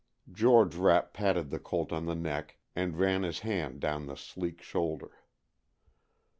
[0.31, 4.59] George Rapp patted the colt on the neck and ran his hand down the sleek
[4.59, 5.11] shoulder.